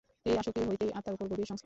[0.29, 1.59] এই আসক্তি হইতেই আত্মার উপর গভীর সংস্কার পড়ে।